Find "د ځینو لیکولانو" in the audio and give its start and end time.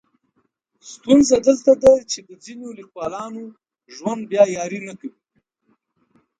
2.27-3.43